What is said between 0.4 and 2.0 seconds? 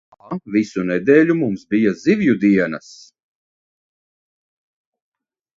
visu nedēļu mums bija